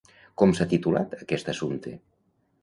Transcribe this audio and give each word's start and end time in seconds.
Com 0.41 0.53
s'ha 0.59 0.67
titulat 0.71 1.13
aquest 1.19 1.53
assumpte? 1.55 1.95